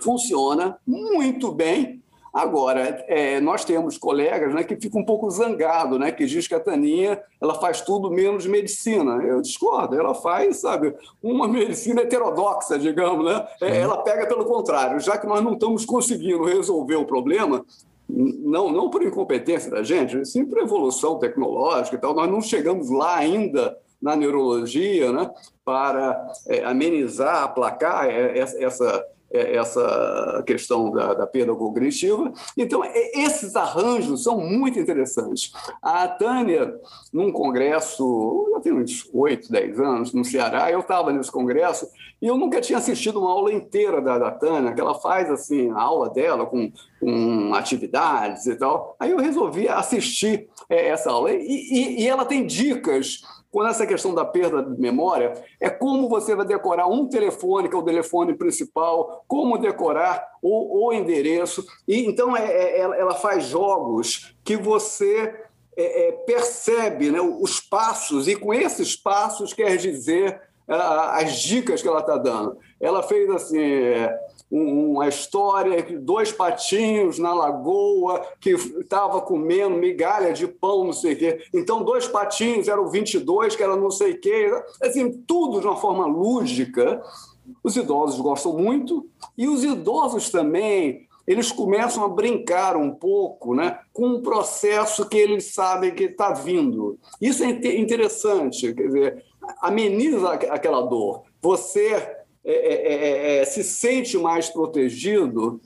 funciona 0.00 0.78
muito 0.86 1.52
bem 1.52 2.02
Agora, 2.36 3.02
é, 3.08 3.40
nós 3.40 3.64
temos 3.64 3.96
colegas 3.96 4.52
né, 4.52 4.62
que 4.62 4.76
ficam 4.76 5.00
um 5.00 5.04
pouco 5.06 5.30
zangados, 5.30 5.98
né, 5.98 6.12
que 6.12 6.26
diz 6.26 6.46
que 6.46 6.54
a 6.54 6.60
Taninha 6.60 7.18
ela 7.40 7.54
faz 7.54 7.80
tudo 7.80 8.10
menos 8.10 8.44
medicina. 8.44 9.24
Eu 9.24 9.40
discordo, 9.40 9.98
ela 9.98 10.12
faz, 10.12 10.58
sabe, 10.58 10.94
uma 11.22 11.48
medicina 11.48 12.02
heterodoxa, 12.02 12.78
digamos, 12.78 13.24
né? 13.24 13.48
É, 13.62 13.78
ela 13.78 14.02
pega 14.02 14.26
pelo 14.26 14.44
contrário, 14.44 15.00
já 15.00 15.16
que 15.16 15.26
nós 15.26 15.42
não 15.42 15.54
estamos 15.54 15.86
conseguindo 15.86 16.44
resolver 16.44 16.96
o 16.96 17.06
problema, 17.06 17.64
não, 18.06 18.70
não 18.70 18.90
por 18.90 19.02
incompetência 19.02 19.70
da 19.70 19.82
gente, 19.82 20.22
sim 20.26 20.44
por 20.44 20.58
evolução 20.58 21.18
tecnológica 21.18 21.96
e 21.96 21.98
tal, 21.98 22.12
nós 22.12 22.30
não 22.30 22.42
chegamos 22.42 22.90
lá 22.90 23.16
ainda 23.16 23.78
na 24.00 24.14
neurologia, 24.14 25.10
né, 25.10 25.30
para 25.64 26.30
é, 26.48 26.62
amenizar, 26.64 27.44
aplacar 27.44 28.10
é, 28.10 28.38
essa 28.38 29.02
essa 29.36 30.42
questão 30.46 30.90
da, 30.90 31.14
da, 31.14 31.26
perda 31.26 31.54
cognitiva. 31.54 32.32
Então, 32.56 32.82
esses 33.14 33.54
arranjos 33.56 34.22
são 34.22 34.40
muito 34.40 34.78
interessantes. 34.78 35.52
A 35.82 36.08
Tânia, 36.08 36.74
num 37.12 37.30
congresso, 37.30 38.50
já 38.54 38.60
tem 38.60 38.72
uns 38.72 39.08
8, 39.12 39.50
10 39.50 39.80
anos, 39.80 40.12
no 40.12 40.24
Ceará, 40.24 40.70
eu 40.70 40.80
estava 40.80 41.12
nesse 41.12 41.30
congresso 41.30 41.88
e 42.20 42.26
eu 42.26 42.36
nunca 42.36 42.60
tinha 42.60 42.78
assistido 42.78 43.20
uma 43.20 43.30
aula 43.30 43.52
inteira 43.52 44.00
da, 44.00 44.18
da 44.18 44.30
Tânia, 44.30 44.72
que 44.72 44.80
ela 44.80 44.94
faz 44.94 45.30
assim, 45.30 45.70
a 45.70 45.80
aula 45.80 46.08
dela 46.08 46.46
com, 46.46 46.72
com 46.98 47.54
atividades 47.54 48.46
e 48.46 48.56
tal. 48.56 48.96
Aí 48.98 49.10
eu 49.10 49.18
resolvi 49.18 49.68
assistir 49.68 50.48
é, 50.68 50.88
essa 50.88 51.10
aula. 51.10 51.32
E, 51.32 51.36
e, 51.36 52.02
e 52.02 52.08
ela 52.08 52.24
tem 52.24 52.46
dicas 52.46 53.20
quando 53.50 53.70
essa 53.70 53.86
questão 53.86 54.14
da 54.14 54.24
perda 54.24 54.62
de 54.62 54.80
memória 54.80 55.32
é 55.60 55.70
como 55.70 56.08
você 56.08 56.34
vai 56.34 56.44
decorar 56.44 56.86
um 56.86 57.08
telefone, 57.08 57.68
que 57.68 57.74
é 57.74 57.78
o 57.78 57.84
telefone 57.84 58.34
principal, 58.34 59.24
como 59.26 59.58
decorar 59.58 60.26
o, 60.42 60.86
o 60.86 60.92
endereço. 60.92 61.64
E 61.86 62.06
então 62.06 62.36
é, 62.36 62.44
é, 62.44 62.80
ela 62.80 63.14
faz 63.14 63.44
jogos 63.44 64.34
que 64.44 64.56
você 64.56 65.34
é, 65.76 66.08
é, 66.08 66.12
percebe 66.12 67.10
né, 67.10 67.20
os 67.20 67.60
passos, 67.60 68.26
e 68.28 68.34
com 68.34 68.52
esses 68.52 68.96
passos 68.96 69.52
quer 69.52 69.76
dizer 69.76 70.40
as 70.68 71.40
dicas 71.40 71.80
que 71.80 71.86
ela 71.86 72.00
está 72.00 72.16
dando. 72.16 72.58
Ela 72.80 73.02
fez 73.02 73.30
assim 73.30 73.60
é, 73.60 74.18
uma 74.50 75.08
história 75.08 75.82
de 75.82 75.98
dois 75.98 76.30
patinhos 76.30 77.18
na 77.18 77.34
lagoa 77.34 78.24
que 78.40 78.50
estava 78.50 79.20
comendo 79.20 79.76
migalha 79.76 80.32
de 80.32 80.46
pão, 80.46 80.84
não 80.84 80.92
sei 80.92 81.14
o 81.14 81.18
quê. 81.18 81.44
Então, 81.52 81.82
dois 81.82 82.06
patinhos 82.06 82.68
eram 82.68 82.88
22, 82.88 83.56
que 83.56 83.62
era 83.62 83.76
não 83.76 83.90
sei 83.90 84.12
o 84.12 84.20
quê. 84.20 84.50
Assim, 84.80 85.10
tudo 85.26 85.60
de 85.60 85.66
uma 85.66 85.76
forma 85.76 86.06
lúdica. 86.06 87.02
Os 87.62 87.76
idosos 87.76 88.20
gostam 88.20 88.52
muito 88.52 89.08
e 89.38 89.46
os 89.46 89.62
idosos 89.62 90.30
também 90.30 91.06
eles 91.26 91.50
começam 91.50 92.04
a 92.04 92.08
brincar 92.08 92.76
um 92.76 92.90
pouco 92.90 93.54
né, 93.54 93.80
com 93.92 94.06
um 94.06 94.22
processo 94.22 95.08
que 95.08 95.16
eles 95.16 95.52
sabem 95.52 95.92
que 95.92 96.04
está 96.04 96.32
vindo. 96.32 96.98
Isso 97.20 97.42
é 97.42 97.50
interessante, 97.50 98.72
quer 98.72 98.86
dizer, 98.86 99.24
ameniza 99.60 100.32
aquela 100.32 100.82
dor. 100.82 101.24
Você 101.42 102.16
é 102.46 102.52
é, 102.52 102.74
é, 102.74 102.94
é, 102.94 103.38
é, 103.38 103.44
se 103.44 103.64
sente 103.64 104.16
mais 104.16 104.48
protegido, 104.48 105.60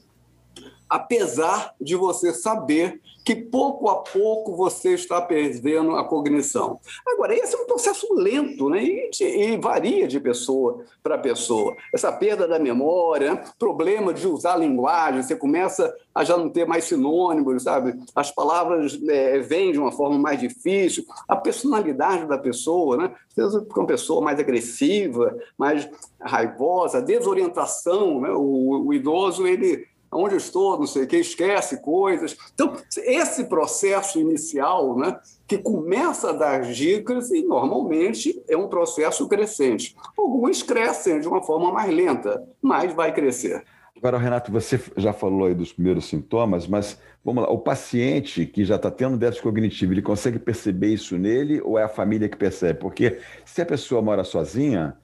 apesar 0.89 1.75
de 1.79 1.95
você 1.95 2.33
saber 2.33 3.03
que 3.25 3.35
pouco 3.35 3.89
a 3.89 3.97
pouco 3.97 4.57
você 4.57 4.95
está 4.95 5.21
perdendo 5.21 5.97
a 5.97 6.05
cognição. 6.05 6.81
Agora, 7.07 7.35
esse 7.35 7.55
é 7.55 7.59
um 7.59 7.67
processo 7.67 8.13
lento 8.15 8.69
né? 8.69 8.83
e, 8.83 9.11
de, 9.11 9.25
e 9.25 9.57
varia 9.57 10.09
de 10.09 10.19
pessoa 10.19 10.85
para 11.03 11.19
pessoa. 11.19 11.77
Essa 11.95 12.11
perda 12.11 12.49
da 12.49 12.59
memória, 12.59 13.35
né? 13.35 13.45
problema 13.59 14.13
de 14.15 14.27
usar 14.27 14.55
a 14.55 14.59
linguagem, 14.59 15.23
você 15.23 15.37
começa 15.37 15.95
a 16.15 16.25
já 16.25 16.37
não 16.37 16.49
ter 16.49 16.67
mais 16.67 16.85
sinônimos, 16.85 17.63
sabe? 17.63 17.95
As 18.15 18.31
palavras 18.31 18.99
é, 19.09 19.39
vêm 19.39 19.73
de 19.73 19.79
uma 19.79 19.93
forma 19.93 20.19
mais 20.19 20.41
difícil, 20.41 21.05
a 21.29 21.37
personalidade 21.37 22.27
da 22.27 22.39
pessoa, 22.39 22.97
né? 22.97 23.15
Você 23.37 23.61
fica 23.61 23.81
uma 23.81 23.87
pessoa 23.87 24.21
mais 24.21 24.39
agressiva, 24.39 25.37
mais 25.57 25.89
raivosa, 26.21 27.01
desorientação, 27.01 28.21
né? 28.21 28.31
o, 28.31 28.87
o 28.87 28.93
idoso, 28.93 29.47
ele 29.47 29.87
onde 30.13 30.35
eu 30.35 30.39
estou, 30.39 30.79
não 30.79 30.87
sei 30.87 31.05
o 31.05 31.07
que, 31.07 31.17
esquece 31.17 31.81
coisas. 31.81 32.37
Então, 32.55 32.75
esse 32.99 33.45
processo 33.45 34.19
inicial, 34.19 34.97
né, 34.97 35.19
que 35.47 35.59
começa 35.59 36.31
a 36.31 36.33
dar 36.33 36.63
dicas 36.63 37.31
e 37.31 37.43
normalmente 37.43 38.43
é 38.49 38.57
um 38.57 38.69
processo 38.69 39.29
crescente. 39.29 39.97
Alguns 40.17 40.63
crescem 40.63 41.21
de 41.21 41.29
uma 41.29 41.43
forma 41.43 41.73
mais 41.73 41.93
lenta, 41.95 42.43
mas 42.61 42.93
vai 42.93 43.13
crescer. 43.13 43.65
Agora, 43.97 44.17
Renato, 44.17 44.51
você 44.51 44.81
já 44.97 45.13
falou 45.13 45.47
aí 45.47 45.55
dos 45.55 45.75
primeiros 45.75 46.07
sintomas, 46.07 46.67
mas 46.67 46.99
vamos 47.23 47.45
lá, 47.45 47.51
o 47.51 47.59
paciente 47.59 48.47
que 48.47 48.65
já 48.65 48.77
está 48.77 48.91
tendo 48.91 49.19
déficit 49.19 49.43
cognitivo, 49.43 49.93
ele 49.93 50.01
consegue 50.01 50.39
perceber 50.39 50.95
isso 50.95 51.19
nele 51.19 51.61
ou 51.61 51.79
é 51.79 51.83
a 51.83 51.89
família 51.89 52.27
que 52.27 52.37
percebe? 52.37 52.79
Porque 52.79 53.19
se 53.45 53.61
a 53.61 53.67
pessoa 53.67 54.01
mora 54.01 54.25
sozinha, 54.25 54.97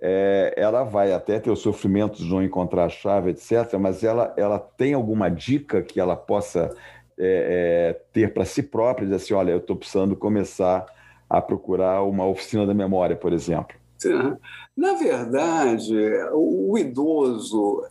é, 0.00 0.54
ela 0.56 0.84
vai 0.84 1.12
até 1.12 1.38
ter 1.38 1.50
os 1.50 1.60
sofrimentos 1.60 2.20
de 2.20 2.30
não 2.30 2.42
encontrar 2.42 2.84
a 2.84 2.88
chave, 2.88 3.30
etc., 3.30 3.74
mas 3.78 4.04
ela, 4.04 4.32
ela 4.36 4.58
tem 4.58 4.94
alguma 4.94 5.28
dica 5.28 5.82
que 5.82 6.00
ela 6.00 6.16
possa 6.16 6.74
é, 7.18 7.94
é, 7.96 8.00
ter 8.12 8.32
para 8.32 8.44
si 8.44 8.62
própria, 8.62 9.06
dizer 9.06 9.16
assim, 9.16 9.34
olha, 9.34 9.50
eu 9.50 9.58
estou 9.58 9.76
precisando 9.76 10.14
começar 10.14 10.86
a 11.28 11.42
procurar 11.42 12.02
uma 12.02 12.26
oficina 12.26 12.64
da 12.64 12.72
memória, 12.72 13.16
por 13.16 13.32
exemplo? 13.32 13.76
Na 14.76 14.94
verdade, 14.94 15.94
o, 16.32 16.78
idoso 16.78 17.84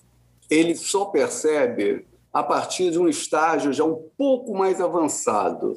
ele 0.50 0.76
só 0.76 1.06
percebe 1.06 2.06
a 2.32 2.42
partir 2.42 2.92
de 2.92 2.98
um 2.98 3.10
estágio 3.10 3.74
já 3.74 3.84
um 3.84 4.02
pouco 4.18 4.58
mais 4.58 4.80
avançado. 4.80 5.76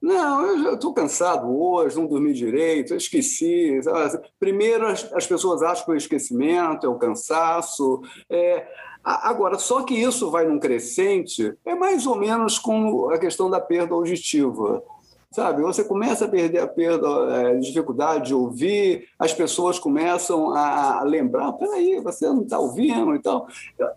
Não, 0.00 0.64
eu 0.64 0.74
estou 0.74 0.94
cansado 0.94 1.48
hoje, 1.48 1.96
não 1.96 2.06
dormi 2.06 2.32
direito, 2.32 2.94
esqueci. 2.94 3.80
Primeiro, 4.38 4.86
as, 4.86 5.12
as, 5.12 5.26
pessoas 5.26 5.60
acham 5.60 5.84
que 5.84 5.90
o 5.90 5.96
esquecimento 5.96 6.86
é 6.86 6.88
o 6.88 6.98
cansaço. 6.98 8.00
É, 8.30 8.66
agora, 9.02 9.58
só 9.58 9.82
que 9.82 9.94
isso 9.94 10.30
vai 10.30 10.46
num 10.46 10.60
crescente, 10.60 11.52
é 11.64 11.74
mais 11.74 12.06
ou 12.06 12.14
menos 12.14 12.58
com 12.58 13.10
a 13.10 13.18
questão 13.18 13.50
da 13.50 13.60
perda 13.60 13.94
auditiva 13.94 14.82
sabe? 15.30 15.62
Você 15.62 15.84
começa 15.84 16.24
a 16.24 16.28
perder 16.28 16.60
a 16.60 16.66
perda, 16.66 17.06
a 17.06 17.42
é, 17.50 17.54
dificuldade 17.56 18.28
de 18.28 18.34
ouvir, 18.34 19.08
as 19.18 19.32
pessoas 19.32 19.78
começam 19.78 20.54
a 20.54 21.02
lembrar, 21.02 21.52
peraí, 21.52 22.00
você 22.00 22.26
não 22.26 22.42
está 22.42 22.58
ouvindo 22.58 23.14
e 23.14 23.18
tal, 23.20 23.46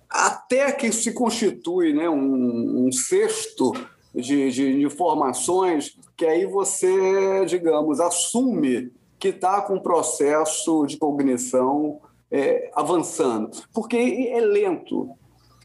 até 0.10 0.72
que 0.72 0.92
se 0.92 1.14
constitui 1.14 1.94
né, 1.94 2.10
um, 2.10 2.88
um 2.88 2.92
cesto 2.92 3.72
de, 4.14 4.52
de 4.52 4.84
informações 4.84 5.98
que 6.16 6.26
aí 6.26 6.46
você, 6.46 7.46
digamos, 7.46 8.00
assume 8.00 8.92
que 9.20 9.30
está 9.30 9.62
com 9.62 9.76
um 9.76 9.80
processo 9.80 10.86
de 10.86 10.98
cognição 10.98 12.00
é, 12.30 12.72
avançando, 12.76 13.52
porque 13.74 13.98
é 14.32 14.40
lento. 14.40 15.10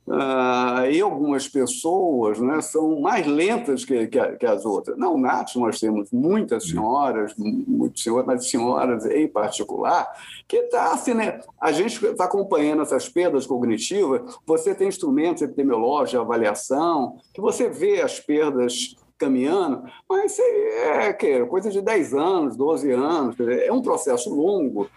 Uh, 0.07 0.87
e 0.89 1.01
algumas 1.01 1.49
pessoas 1.49 2.39
né, 2.39 2.61
são 2.61 3.01
mais 3.01 3.27
lentas 3.27 3.85
que, 3.85 4.07
que, 4.07 4.21
que, 4.37 4.47
as 4.47 4.65
outras. 4.65 4.97
Não, 4.97 5.19
Nath, 5.19 5.57
nós 5.57 5.81
temos 5.81 6.13
muitas 6.13 6.69
senhoras, 6.69 7.35
muitas 7.37 8.03
senhoras, 8.03 8.27
mas 8.27 8.49
senhoras 8.49 9.05
em 9.05 9.27
particular, 9.27 10.07
que 10.47 10.59
está 10.59 10.93
assim, 10.93 11.13
né? 11.13 11.41
A 11.61 11.73
gente 11.73 12.05
está 12.07 12.25
acompanhando 12.25 12.83
essas 12.83 13.09
perdas 13.09 13.47
cognitivas, 13.47 14.39
você 14.47 14.77
tem 14.77 14.87
instrumentos 14.87 15.43
epidemiológicos 15.43 16.11
de 16.11 16.17
avaliação, 16.19 17.17
que 17.35 17.41
você 17.41 17.69
vê 17.69 18.01
as 18.01 18.21
perdas 18.21 18.95
caminhando, 19.19 19.83
mas 20.09 20.39
é, 20.39 21.09
é 21.09 21.47
coisa 21.47 21.69
de 21.71 21.81
10 21.81 22.15
anos, 22.15 22.57
12 22.57 22.93
anos, 22.93 23.37
é 23.41 23.73
um 23.73 23.83
processo 23.83 24.33
longo. 24.33 24.89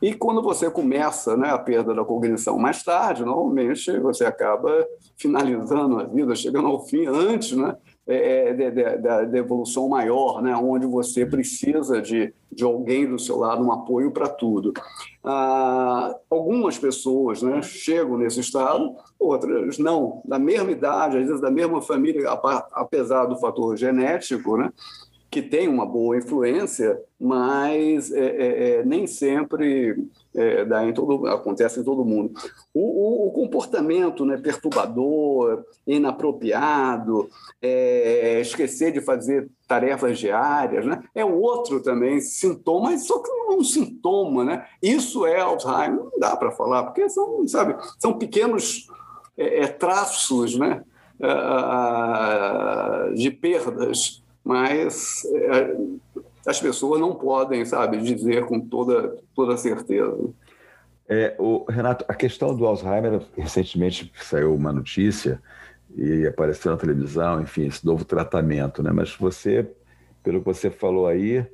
E 0.00 0.14
quando 0.14 0.42
você 0.42 0.70
começa 0.70 1.36
né, 1.36 1.50
a 1.50 1.58
perda 1.58 1.94
da 1.94 2.04
cognição 2.04 2.58
mais 2.58 2.82
tarde, 2.82 3.24
normalmente 3.24 3.98
você 3.98 4.24
acaba 4.24 4.86
finalizando 5.16 5.98
a 5.98 6.04
vida, 6.04 6.34
chegando 6.34 6.68
ao 6.68 6.86
fim 6.86 7.06
antes 7.06 7.52
né, 7.52 7.76
é, 8.06 8.48
é 8.50 8.98
da 8.98 9.38
evolução 9.38 9.88
maior, 9.88 10.42
né, 10.42 10.56
onde 10.56 10.86
você 10.86 11.26
precisa 11.26 12.00
de, 12.00 12.32
de 12.50 12.64
alguém 12.64 13.06
do 13.06 13.18
seu 13.18 13.38
lado, 13.38 13.64
um 13.64 13.72
apoio 13.72 14.10
para 14.10 14.28
tudo. 14.28 14.72
Ah, 15.22 16.14
algumas 16.30 16.78
pessoas 16.78 17.42
né, 17.42 17.62
chegam 17.62 18.16
nesse 18.16 18.40
estado, 18.40 18.94
outras 19.18 19.78
não, 19.78 20.22
da 20.24 20.38
mesma 20.38 20.70
idade, 20.70 21.18
às 21.18 21.26
vezes 21.26 21.40
da 21.40 21.50
mesma 21.50 21.80
família, 21.80 22.28
apesar 22.72 23.26
do 23.26 23.38
fator 23.38 23.76
genético, 23.76 24.56
né, 24.56 24.72
que 25.32 25.40
tem 25.40 25.66
uma 25.66 25.86
boa 25.86 26.18
influência, 26.18 27.00
mas 27.18 28.12
é, 28.12 28.20
é, 28.20 28.70
é, 28.80 28.84
nem 28.84 29.06
sempre 29.06 30.06
é, 30.34 30.62
dá 30.66 30.84
em 30.86 30.92
todo, 30.92 31.26
acontece 31.26 31.80
em 31.80 31.82
todo 31.82 32.04
mundo. 32.04 32.34
O, 32.74 32.80
o, 32.80 33.28
o 33.28 33.30
comportamento 33.32 34.26
né, 34.26 34.36
perturbador, 34.36 35.64
inapropriado, 35.86 37.30
é, 37.62 38.42
esquecer 38.42 38.92
de 38.92 39.00
fazer 39.00 39.48
tarefas 39.66 40.18
diárias, 40.18 40.84
né, 40.84 41.02
é 41.14 41.24
outro 41.24 41.82
também 41.82 42.20
sintoma, 42.20 42.94
só 42.98 43.18
que 43.18 43.30
não 43.30 43.52
é 43.52 43.56
um 43.56 43.64
sintoma. 43.64 44.44
Né? 44.44 44.66
Isso 44.82 45.24
é 45.24 45.40
Alzheimer, 45.40 45.94
não 45.94 46.18
dá 46.18 46.36
para 46.36 46.50
falar, 46.50 46.82
porque 46.82 47.08
são, 47.08 47.48
sabe, 47.48 47.74
são 47.98 48.18
pequenos 48.18 48.86
é, 49.34 49.66
traços 49.66 50.58
né, 50.58 50.84
de 53.14 53.30
perdas 53.30 54.21
mas 54.44 55.24
é, 55.26 55.76
as 56.46 56.60
pessoas 56.60 57.00
não 57.00 57.14
podem, 57.14 57.64
sabe, 57.64 57.98
dizer 57.98 58.46
com 58.46 58.60
toda, 58.60 59.16
toda 59.34 59.56
certeza. 59.56 60.30
É, 61.08 61.34
o, 61.38 61.64
Renato, 61.68 62.04
a 62.08 62.14
questão 62.14 62.54
do 62.54 62.66
Alzheimer, 62.66 63.22
recentemente 63.36 64.12
saiu 64.22 64.54
uma 64.54 64.72
notícia 64.72 65.40
e 65.96 66.26
apareceu 66.26 66.72
na 66.72 66.78
televisão, 66.78 67.40
enfim, 67.40 67.66
esse 67.66 67.84
novo 67.84 68.04
tratamento, 68.04 68.82
né? 68.82 68.90
Mas 68.92 69.14
você, 69.14 69.68
pelo 70.22 70.40
que 70.40 70.46
você 70.46 70.70
falou 70.70 71.06
aí, 71.06 71.46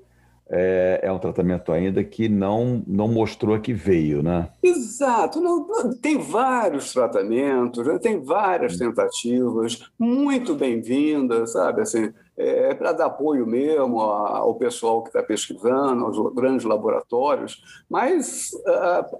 é, 0.51 1.01
é, 1.03 1.13
um 1.13 1.19
tratamento 1.19 1.73
ainda 1.73 2.03
que 2.03 2.29
não, 2.29 2.83
não 2.87 3.09
mostrou 3.09 3.59
que 3.61 3.75
veio, 3.75 4.23
né? 4.23 4.49
Exato. 4.63 5.41
Não, 5.41 5.67
tem 6.01 6.19
vários 6.19 6.93
tratamentos, 6.93 7.87
né? 7.87 7.99
tem 7.99 8.23
várias 8.23 8.75
hum. 8.75 8.79
tentativas, 8.79 9.91
muito 9.99 10.55
bem-vindas, 10.55 11.53
sabe? 11.53 11.83
Assim, 11.83 12.13
é, 12.39 12.73
para 12.75 12.93
dar 12.93 13.07
apoio 13.07 13.45
mesmo 13.45 14.01
ao 14.01 14.55
pessoal 14.55 15.03
que 15.03 15.09
está 15.09 15.23
pesquisando, 15.23 16.05
aos 16.05 16.35
grandes 16.35 16.65
laboratórios, 16.65 17.63
mas 17.91 18.53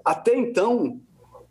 até 0.05 0.35
então 0.35 0.99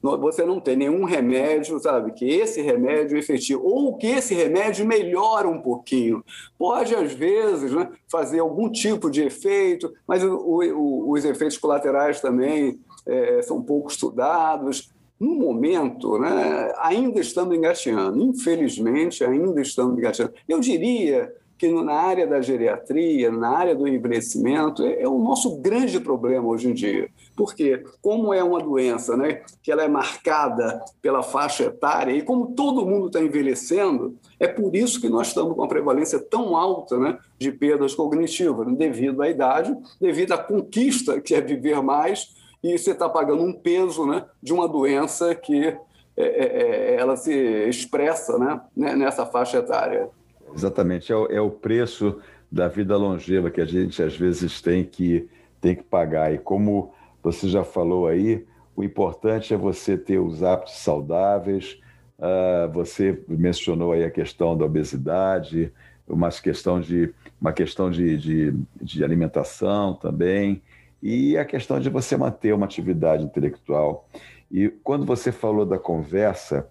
você 0.00 0.44
não 0.44 0.61
tem 0.61 0.76
nenhum 0.76 1.04
remédio, 1.04 1.78
sabe, 1.81 2.12
que 2.12 2.24
esse 2.24 2.62
remédio 2.62 3.16
é 3.16 3.20
efetivo, 3.20 3.62
ou 3.64 3.96
que 3.96 4.07
esse 4.07 4.33
remédio 4.33 4.87
melhora 4.87 5.48
um 5.48 5.61
pouquinho. 5.61 6.24
Pode, 6.57 6.94
às 6.94 7.12
vezes, 7.12 7.72
né, 7.72 7.90
fazer 8.07 8.38
algum 8.38 8.70
tipo 8.70 9.11
de 9.11 9.22
efeito, 9.22 9.92
mas 10.07 10.22
o, 10.22 10.37
o, 10.37 11.11
os 11.11 11.24
efeitos 11.24 11.59
colaterais 11.59 12.20
também 12.20 12.78
é, 13.07 13.42
são 13.42 13.61
pouco 13.61 13.90
estudados. 13.90 14.92
No 15.18 15.35
momento, 15.35 16.16
né, 16.16 16.72
ainda 16.78 17.20
estamos 17.20 17.57
engateando, 17.57 18.22
infelizmente, 18.22 19.24
ainda 19.24 19.61
estamos 19.61 19.98
engateando. 19.98 20.33
Eu 20.48 20.61
diria 20.61 21.35
que 21.58 21.68
na 21.68 21.94
área 21.94 22.26
da 22.26 22.40
geriatria, 22.40 23.32
na 23.32 23.48
área 23.50 23.74
do 23.74 23.88
envelhecimento, 23.88 24.84
é, 24.84 25.02
é, 25.02 25.08
o 25.08 25.18
nosso 25.18 25.56
grande 25.56 25.98
problema 25.98 26.46
hoje 26.46 26.70
em 26.70 26.72
dia. 26.72 27.10
Porque, 27.36 27.84
como 28.00 28.32
é 28.32 28.42
uma 28.42 28.60
doença 28.60 29.16
né, 29.16 29.42
que 29.60 29.72
ela 29.72 29.82
é 29.82 29.88
marcada 29.88 30.80
pela 31.02 31.22
faixa 31.22 31.64
etária, 31.64 32.12
e 32.12 32.22
como 32.22 32.54
todo 32.54 32.86
mundo 32.86 33.08
está 33.08 33.20
envelhecendo, 33.20 34.16
é 34.38 34.46
por 34.46 34.74
isso 34.76 35.00
que 35.00 35.08
nós 35.08 35.28
estamos 35.28 35.54
com 35.54 35.62
uma 35.62 35.68
prevalência 35.68 36.20
tão 36.20 36.56
alta 36.56 36.96
né, 36.96 37.18
de 37.36 37.50
perdas 37.50 37.92
cognitivas, 37.94 38.66
né, 38.66 38.74
devido 38.76 39.20
à 39.20 39.28
idade, 39.28 39.76
devido 40.00 40.32
à 40.32 40.38
conquista, 40.38 41.20
que 41.20 41.34
é 41.34 41.40
viver 41.40 41.82
mais, 41.82 42.36
e 42.62 42.78
você 42.78 42.92
está 42.92 43.08
pagando 43.08 43.42
um 43.42 43.52
peso 43.52 44.06
né, 44.06 44.24
de 44.40 44.52
uma 44.52 44.68
doença 44.68 45.34
que 45.34 45.66
é, 45.66 45.76
é, 46.16 46.94
é 46.94 46.94
ela 47.00 47.16
se 47.16 47.32
expressa 47.68 48.38
né, 48.38 48.60
nessa 48.94 49.26
faixa 49.26 49.58
etária. 49.58 50.08
Exatamente, 50.54 51.12
é 51.12 51.16
o, 51.16 51.26
é 51.26 51.40
o 51.40 51.50
preço 51.50 52.18
da 52.50 52.68
vida 52.68 52.96
longeva 52.96 53.50
que 53.50 53.61
a 53.61 53.66
gente 53.66 54.02
às 54.02 54.16
vezes 54.16 54.61
tem 54.61 54.84
que, 54.84 55.28
tem 55.61 55.74
que 55.74 55.82
pagar. 55.82 56.32
E 56.32 56.38
como 56.38 56.92
você 57.22 57.48
já 57.48 57.64
falou 57.64 58.06
aí, 58.06 58.46
o 58.74 58.82
importante 58.82 59.52
é 59.52 59.56
você 59.56 59.98
ter 59.98 60.18
os 60.18 60.42
hábitos 60.42 60.78
saudáveis. 60.78 61.80
Uh, 62.18 62.72
você 62.72 63.22
mencionou 63.28 63.92
aí 63.92 64.04
a 64.04 64.11
questão 64.11 64.56
da 64.56 64.64
obesidade, 64.64 65.72
uma 66.06 66.30
questão 66.30 66.80
de, 66.80 67.12
uma 67.40 67.52
questão 67.52 67.90
de, 67.90 68.16
de, 68.16 68.54
de 68.80 69.04
alimentação 69.04 69.94
também, 69.94 70.62
e 71.02 71.37
a 71.37 71.44
questão 71.44 71.78
de 71.78 71.88
você 71.88 72.16
manter 72.16 72.54
uma 72.54 72.66
atividade 72.66 73.24
intelectual. 73.24 74.08
E 74.50 74.68
quando 74.82 75.04
você 75.04 75.30
falou 75.30 75.66
da 75.66 75.78
conversa, 75.78 76.66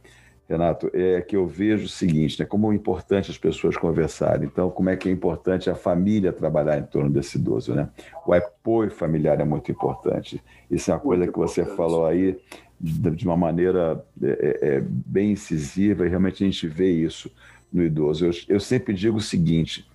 Renato, 0.48 0.90
é 0.94 1.22
que 1.22 1.36
eu 1.36 1.46
vejo 1.46 1.86
o 1.86 1.90
seguinte, 1.90 2.40
né, 2.40 2.46
como 2.46 2.72
é 2.72 2.76
importante 2.76 3.30
as 3.30 3.38
pessoas 3.38 3.76
conversarem. 3.76 4.46
Então, 4.46 4.70
como 4.70 4.90
é 4.90 4.96
que 4.96 5.10
é 5.10 5.12
importante 5.12 5.70
a 5.70 5.76
família 5.76 6.32
trabalhar 6.32 6.78
em 6.78 6.84
torno 6.84 7.10
desse 7.10 7.38
idoso, 7.38 7.76
né? 7.76 7.90
O 8.26 8.34
apoio 8.34 8.90
familiar 8.90 9.42
é 9.42 9.44
muito 9.44 9.70
importante. 9.72 10.42
Isso 10.72 10.90
é 10.90 10.94
uma 10.94 11.02
coisa 11.02 11.28
que 11.28 11.38
você 11.38 11.66
falou 11.66 12.06
aí 12.06 12.40
de 12.80 13.26
uma 13.26 13.36
maneira 13.36 14.06
é, 14.22 14.28
é, 14.28 14.76
é, 14.76 14.82
bem 14.82 15.32
incisiva 15.32 16.06
e 16.06 16.10
realmente 16.10 16.44
a 16.44 16.48
gente 16.48 16.68
vê 16.68 16.92
isso 16.92 17.30
no 17.74 17.84
idoso. 17.84 18.26
Eu, 18.26 18.32
eu 18.48 18.60
sempre 18.60 18.94
digo 18.94 19.18
o 19.18 19.22
seguinte, 19.22 19.86